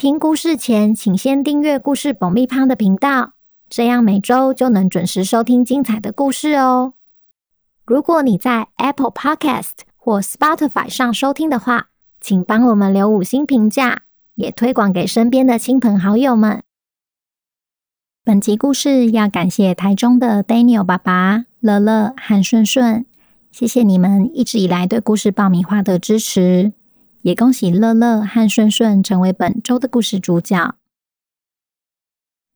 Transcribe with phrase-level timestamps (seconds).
[0.00, 3.34] 听故事前，请先订阅故事爆米花的频道，
[3.68, 6.94] 这样每周就能准时收听精彩的故事哦。
[7.84, 14.04] 如果你在 Apple Podcast 或 Spotify 上收听的话，请帮我们留五星评价，
[14.36, 16.62] 也推广给身边的亲朋好友们。
[18.24, 23.04] 本集故事要感谢台中的 Daniel 爸爸、乐乐和顺顺，
[23.50, 26.72] 谢谢你们一直以来对故事爆米花的支持。
[27.22, 30.74] 也恭喜乐乐和顺顺成为本周的故事主角。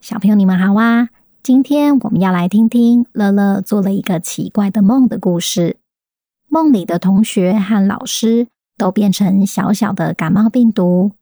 [0.00, 1.10] 小朋友，你们好啊！
[1.42, 5.76] 今天我们要来听听乐乐做了一个奇怪的梦的故事。
[6.48, 11.12] 梦里的同学和老师都变成小小的感冒病毒，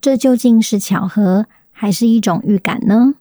[0.00, 3.16] 这究竟是巧合，还是一种预感呢？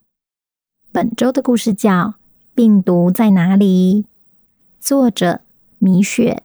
[0.94, 1.92] 本周的故事叫
[2.56, 4.04] 《病毒在哪里》，
[4.80, 5.42] 作者
[5.78, 6.44] 米雪。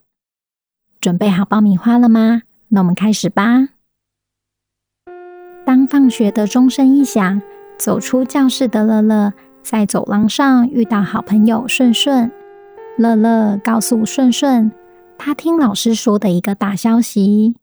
[0.99, 2.41] 准备好爆米花了吗？
[2.73, 3.69] 那我们开始吧。
[5.63, 7.39] 当放学的钟声一响，
[7.77, 12.31] 走出教室的乐乐在走廊上遇到好朋友顺顺。
[12.97, 14.71] 乐乐告诉顺顺，
[15.19, 17.55] 他听老师说的一个大消息。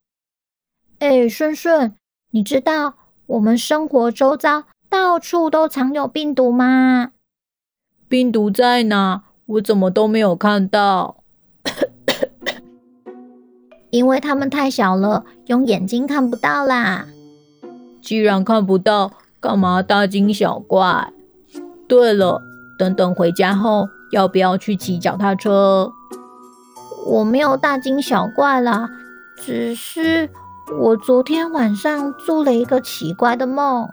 [1.01, 1.97] 哎，顺顺，
[2.31, 2.95] 你知道
[3.27, 7.11] 我们生活周遭到处都藏有病毒吗？
[8.09, 9.25] 病毒在哪？
[9.47, 11.20] 我怎么都没有看到。
[13.91, 17.07] 因为它们太小了，用眼睛看不到啦。
[18.01, 21.13] 既然看不到，干嘛大惊小怪？
[21.89, 22.41] 对了，
[22.79, 25.91] 等等回家后，要不要去骑脚踏车？
[27.07, 28.89] 我没有大惊小怪啦，
[29.37, 30.31] 只是
[30.81, 33.89] 我昨天晚上做了一个奇怪的梦。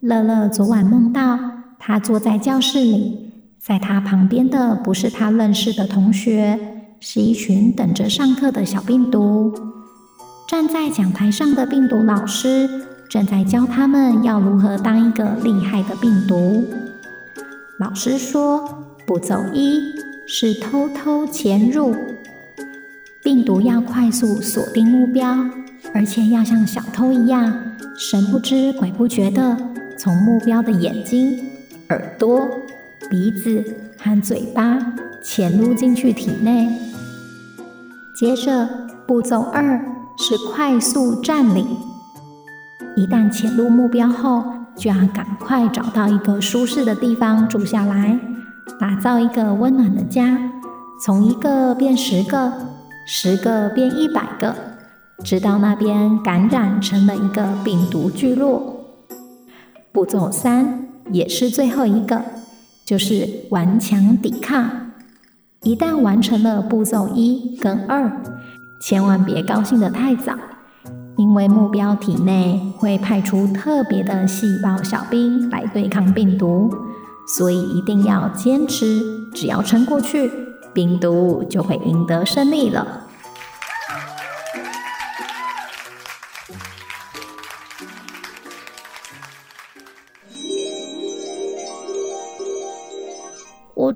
[0.00, 1.38] 乐乐昨晚梦到，
[1.78, 3.27] 他坐在教室里。
[3.60, 6.58] 在他旁边的不是他认识的同学，
[7.00, 9.52] 是一群等着上课的小病毒。
[10.48, 12.68] 站在讲台上的病毒老师
[13.10, 16.64] 正在教他们要如何当一个厉害的病毒。
[17.78, 19.80] 老师说，步骤一
[20.26, 21.94] 是偷偷潜入，
[23.22, 25.36] 病毒要快速锁定目标，
[25.92, 27.52] 而且要像小偷一样，
[27.98, 29.56] 神不知鬼不觉地
[29.98, 31.38] 从目标的眼睛、
[31.90, 32.48] 耳朵。
[33.10, 33.64] 鼻子
[33.98, 34.78] 和嘴巴
[35.22, 36.68] 潜入进去体内。
[38.14, 38.68] 接着，
[39.06, 39.78] 步骤二
[40.18, 41.66] 是快速占领。
[42.96, 44.44] 一旦潜入目标后，
[44.76, 48.18] 就要赶快找到一个舒适的地方住下来，
[48.78, 50.38] 打造一个温暖的家。
[51.00, 52.52] 从一个变十个，
[53.06, 54.54] 十个变一百个，
[55.22, 58.84] 直到那边感染成了一个病毒聚落。
[59.92, 62.20] 步骤三也是最后一个。
[62.88, 64.92] 就是顽强抵抗。
[65.62, 68.10] 一旦完成了步骤一跟二，
[68.80, 70.32] 千万别高兴得太早，
[71.18, 76.72] 因为目标体内会派出特别的细胞小兵来对抗病毒，
[77.36, 79.02] 所以一定要坚持。
[79.34, 80.32] 只要撑过去，
[80.72, 83.02] 病毒就会赢得胜利了。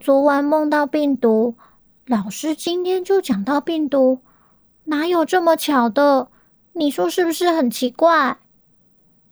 [0.03, 1.55] 昨晚梦到病毒，
[2.07, 4.19] 老师今天就讲到病毒，
[4.87, 6.27] 哪有这么巧的？
[6.73, 8.39] 你说是不是很奇怪？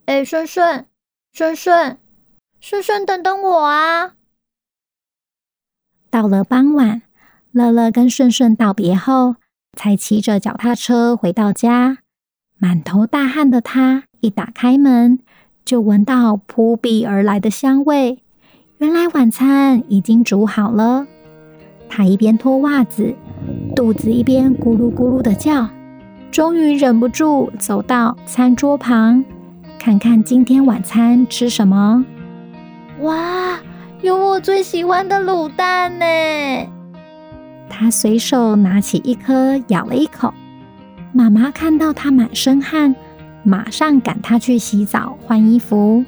[0.06, 0.86] 哎，顺顺，
[1.32, 1.98] 顺顺，
[2.60, 4.14] 顺顺，等等我啊！
[6.08, 7.02] 到了傍晚，
[7.50, 9.34] 乐乐跟顺顺道别后，
[9.76, 11.98] 才骑着脚踏车回到家。
[12.58, 15.18] 满头大汗的他一打开门，
[15.64, 18.22] 就闻到扑鼻而来的香味。
[18.80, 21.06] 原来晚餐已经煮好了，
[21.86, 23.14] 他一边脱袜子，
[23.76, 25.68] 肚子一边咕噜咕噜的叫，
[26.30, 29.22] 终于忍不住走到餐桌旁，
[29.78, 32.02] 看看今天晚餐吃什么。
[33.00, 33.60] 哇，
[34.00, 36.06] 有我最喜欢的卤蛋呢！
[37.68, 40.32] 他随手拿起一颗，咬了一口。
[41.12, 42.94] 妈妈看到他满身汗，
[43.42, 46.02] 马上赶他去洗澡换衣服。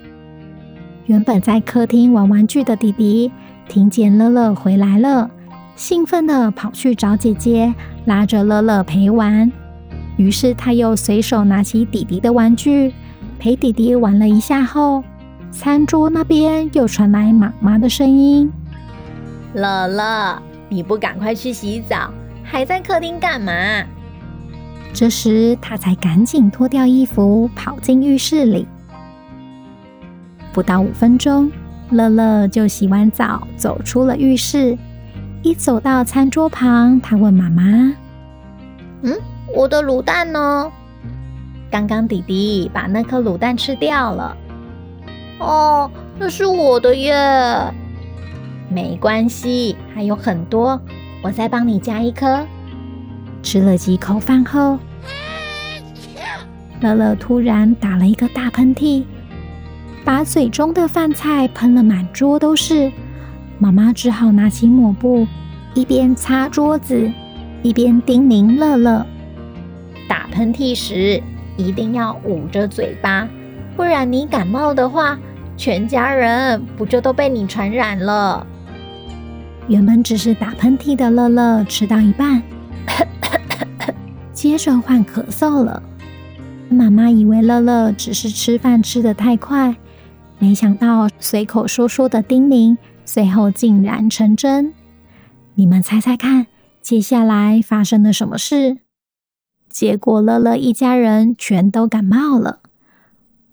[1.13, 3.31] 原本在客厅玩玩具的弟弟，
[3.69, 5.31] 听见乐乐回来了，
[5.77, 7.75] 兴奋地跑去找姐姐，
[8.07, 9.53] 拉着乐乐陪玩。
[10.17, 12.95] 于是他又随手拿起弟弟的玩具，
[13.39, 15.05] 陪弟弟玩了一下后，
[15.51, 18.51] 餐桌那边又传来妈妈的声音
[19.53, 22.11] ：“乐乐，你不赶快去洗澡，
[22.43, 23.53] 还在客厅干嘛？”
[24.95, 28.67] 这时，他才赶紧脱掉衣服，跑进浴室里。
[30.53, 31.51] 不到五分钟，
[31.91, 34.77] 乐乐就洗完澡，走出了浴室。
[35.43, 37.63] 一走到餐桌旁，他问妈妈
[39.03, 39.19] ：“嗯，
[39.55, 40.71] 我的卤蛋呢？
[41.71, 44.37] 刚刚弟弟把那颗卤蛋吃掉了。”
[45.41, 47.13] 哦，那是我的耶。
[48.69, 50.81] 没关系，还有很多，
[51.23, 52.47] 我再帮你加一颗。
[53.43, 54.79] 吃了几口饭后，
[56.81, 59.05] 乐乐突然打了一个大喷嚏，
[60.05, 62.91] 把嘴中的饭菜喷了满桌都是。
[63.59, 65.27] 妈妈只好拿起抹布，
[65.75, 67.11] 一边擦桌子，
[67.63, 69.07] 一边叮咛乐乐：
[70.09, 71.23] 打喷嚏时
[71.57, 73.29] 一定要捂着嘴巴，
[73.77, 75.19] 不然你感冒的话。
[75.55, 78.45] 全家人不就都被你传染了？
[79.69, 82.43] 原本只是打喷嚏的乐乐，吃到一半，
[84.33, 85.81] 接着换咳嗽了。
[86.69, 89.77] 妈妈以为乐乐只是吃饭吃得太快，
[90.43, 94.75] 没想到随口说说的叮咛，最后竟然成真。
[95.55, 96.49] 你们猜猜看，
[96.81, 98.79] 接下来发生了什么事？
[99.71, 102.59] 结果乐乐一家人全都感冒了。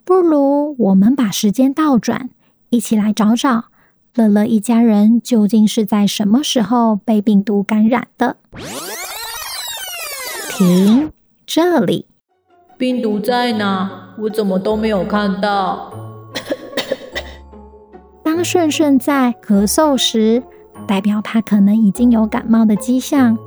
[0.04, 2.32] 不如我们把时间倒转，
[2.72, 3.66] 一起来找找
[4.16, 8.38] 乐乐一家人究竟是在什么时候被病毒感染的。
[10.50, 11.12] 停，
[11.46, 12.08] 这里，
[12.80, 14.16] 病毒在哪？
[14.18, 16.09] 我怎么都没有看到。
[18.40, 20.42] 当顺顺在咳嗽时，
[20.88, 23.38] 代表他可能已经有感冒的迹象。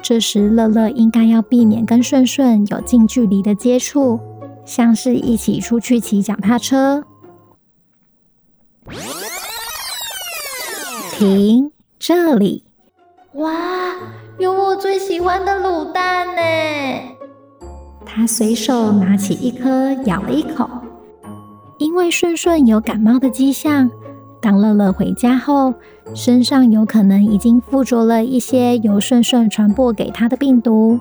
[0.00, 4.18] 这时，乐乐应该要避免跟顺顺有近距离的接触。
[4.64, 7.04] 像是一起出去骑脚踏车。
[11.10, 12.64] 停，这里。
[13.34, 13.52] 哇，
[14.38, 16.40] 有我最喜欢的卤蛋呢！
[18.06, 20.66] 他随手拿起一颗，咬了一口。
[21.76, 23.90] 因为顺顺有感冒的迹象，
[24.40, 25.74] 当乐乐回家后，
[26.14, 30.98] 身上有可能已经附着了一些由顺顺传播给他的病毒，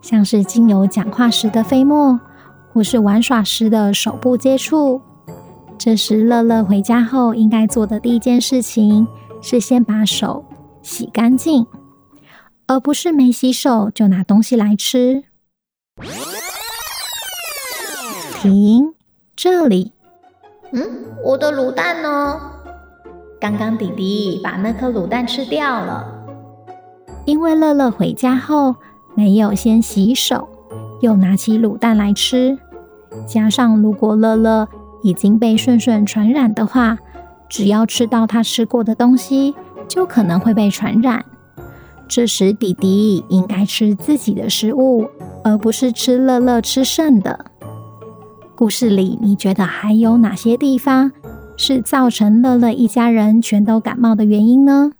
[0.00, 2.20] 像是经由讲话时的飞沫。
[2.72, 5.00] 或是玩耍时的手部接触，
[5.78, 9.06] 这时乐乐回家后应该做的第一件事情
[9.40, 10.44] 是先把手
[10.82, 11.64] 洗干净，
[12.66, 15.22] 而不是没洗手就拿东西来吃。
[18.42, 18.92] 停，
[19.36, 19.92] 这里。
[20.72, 20.82] 嗯，
[21.24, 22.53] 我的卤蛋呢？
[23.44, 26.02] 刚刚弟弟把那颗卤蛋吃掉了，
[27.26, 28.74] 因为乐乐回家后
[29.14, 30.48] 没有先洗手，
[31.02, 32.58] 又拿起卤蛋来吃。
[33.26, 34.66] 加上，如果乐乐
[35.02, 36.96] 已经被顺顺传染的话，
[37.46, 39.54] 只要吃到他吃过的东西，
[39.86, 41.22] 就可能会被传染。
[42.08, 45.06] 这时，弟弟应该吃自己的食物，
[45.44, 47.44] 而不是吃乐乐吃剩的。
[48.56, 51.12] 故事里，你觉得还有哪些地方
[51.56, 54.92] 是造成乐乐一家人全都感冒的原因呢？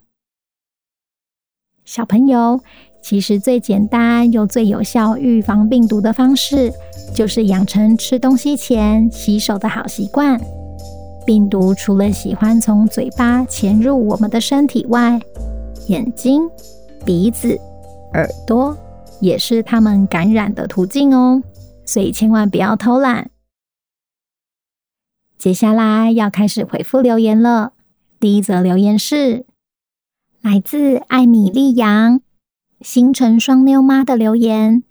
[1.85, 2.61] 小朋友，
[3.03, 6.73] 其实最简单又最有效预防病毒的方式，
[7.15, 10.41] 就是养成吃东西前洗手的好习惯。
[11.27, 15.21] 病毒除了喜欢从嘴巴潜入我们的身体外，
[15.89, 16.49] 眼睛、
[17.05, 17.59] 鼻子、
[18.13, 18.77] 耳朵
[19.21, 21.43] 也是它们感染的途径哦。
[21.85, 23.31] 所以千万不要偷懒。
[25.45, 27.75] 接下来要开始回复留言了。
[28.19, 29.45] 第一则留言是
[30.41, 32.23] 来自艾米丽杨
[32.81, 34.83] 星辰双妞妈的留言。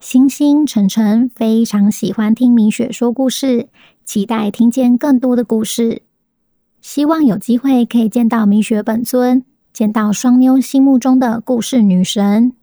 [0.00, 3.68] 星星晨晨非常喜欢听米雪说故事，
[4.02, 6.00] 期待听见更多的故事。
[6.80, 12.54] 希望有机会可以见到米雪本尊，见到双妞心目中的故事女神。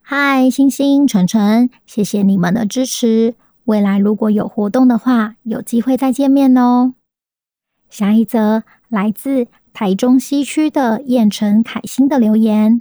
[0.00, 3.34] 嗨，星星晨晨，谢谢你们的支持。
[3.68, 6.94] 未来如果有活动的话，有机会再见面哦。
[7.90, 12.80] 下一则来自台中西区的燕城凯欣的留言。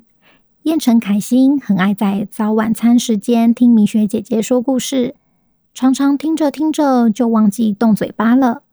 [0.64, 5.16] 燕城凯欣很爱在早晚餐时间听米雪姐姐说故事，
[5.74, 8.64] 常常听着听着就忘记动嘴巴了。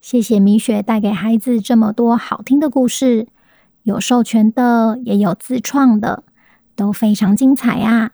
[0.00, 3.26] 谢谢米雪带给孩子这么多好听的故事，
[3.82, 6.22] 有授权的，也有自创的，
[6.76, 8.12] 都非常精彩啊！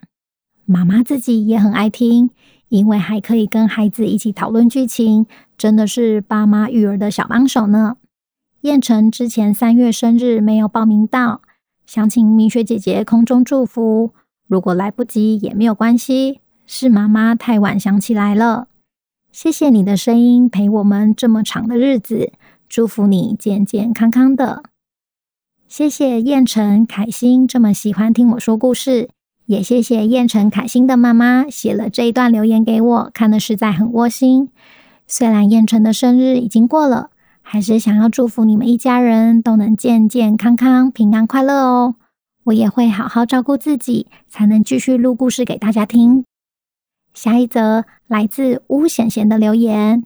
[0.64, 2.30] 妈妈自己也很爱听，
[2.72, 5.26] 因为还可以跟孩子一起讨论剧情，
[5.58, 7.98] 真的是爸妈育儿的小帮手呢。
[8.62, 11.42] 燕城之前三月生日没有报名到。
[11.84, 14.14] 想请米雪姐姐空中祝福，
[14.48, 18.68] 如果来不及也没有关系，是妈妈太晚想起来了。
[19.30, 22.32] 谢谢你的声音陪我们这么长的日子，
[22.70, 24.62] 祝福你健健康康的。
[25.68, 29.10] 谢谢燕城凯欣这么喜欢听我说故事，
[29.46, 34.48] 也谢谢燕城凯欣的妈妈写了这一段留言给我，看得实在很窝心。
[35.06, 37.10] 虽然燕城的生日已经过了，
[37.42, 41.96] 还是想要祝福你们一家人都能健健康康、平安快乐哦。
[42.44, 46.24] 我也会好好照顾自己，才能继续录故事给大家听。
[47.12, 50.04] 下一则来自巫贤贤的留言：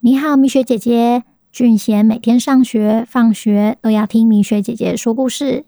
[0.00, 1.24] 你好，米雪姐姐。
[1.50, 5.64] 俊贤每天上学、放学都要听米雪姐姐说故事，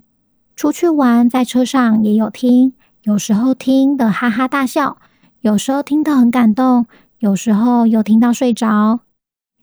[0.56, 2.72] 出去玩在车上也有听，
[3.06, 4.98] 有时候听得哈哈大笑，
[5.40, 6.86] 有时候听得很感动，
[7.20, 8.98] 有时候又听到睡着。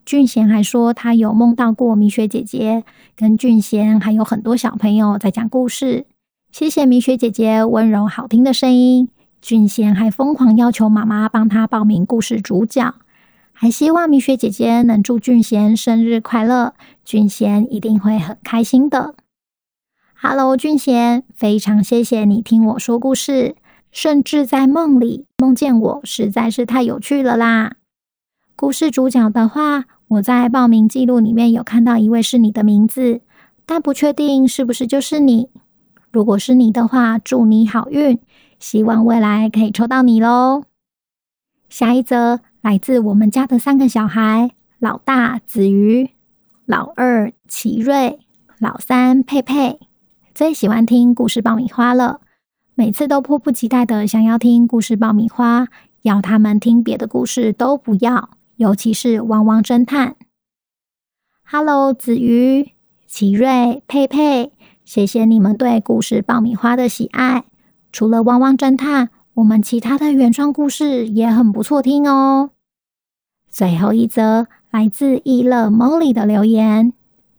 [0.06, 2.86] 俊贤还说他有梦到过米雪姐姐，
[3.18, 6.06] 跟俊贤还有很多小朋友在讲故事。
[6.54, 9.10] 谢谢米雪姐姐温柔好听的声音。
[9.42, 12.96] 俊贤还疯狂要求妈妈帮他报名故事主角。
[13.52, 16.74] 还希望米雪姐姐能祝俊贤生日快乐，
[17.04, 19.16] 俊贤一定会很开心的。
[20.26, 23.58] Hello，俊贤，非常谢谢你听我说故事，
[23.92, 27.74] 甚至在梦里梦见我，实在是太有趣了啦！
[28.56, 33.20] 故事主角的话，我在报名记录里面有看到一位是你的名字，
[33.66, 35.50] 但不确定是不是就是你。
[36.10, 38.18] 如果是你的话，祝你好运，
[38.58, 40.64] 希望未来可以抽到你喽。
[41.68, 42.40] 下一则。
[42.62, 46.12] 来自我们家的三个小孩：老大子瑜，
[46.66, 48.20] 老二奇瑞，
[48.58, 49.82] 老三佩佩。
[50.34, 52.20] 最喜欢听故事爆米花了，
[52.74, 55.68] 每次都迫不及待的想要听故事爆米花，
[56.02, 60.16] 要他们听别的故事都不要，尤其是汪汪侦探。
[61.46, 62.72] Hello，子瑜、
[63.06, 64.52] 奇瑞、佩佩，
[64.84, 67.44] 谢谢你们对故事爆米花的喜爱。
[67.92, 72.50] 除了汪汪侦探，我们其他的原创故事也很不错听哦。
[73.52, 76.92] 最后一则来自易乐 Molly 的留言，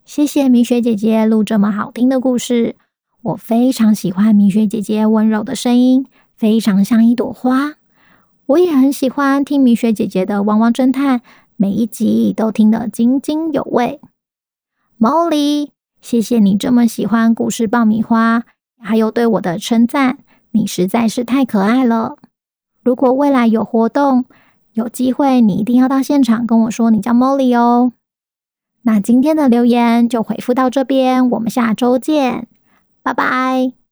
[0.05, 2.77] 谢谢米雪姐姐录这么好听的故事，
[3.25, 7.77] 我非常喜欢米雪姐姐温柔的声音，非常像一朵花。
[8.45, 11.23] 我也很喜欢听米雪姐姐的汪汪侦探，
[11.57, 13.99] 每一集都听得津津有味。
[15.01, 15.71] Molly，
[16.03, 18.45] 谢谢你这么喜欢故事爆米花，
[18.79, 20.19] 还有对我的称赞。
[20.51, 22.19] 你实在是太可爱了！
[22.83, 24.27] 如果未来有活动，
[24.75, 27.93] 有机会你一定要到现场跟我说你叫 Molly 哦。
[28.83, 32.47] 那今天的留言就回复到这边，我们下周见，
[33.05, 33.84] 拜拜。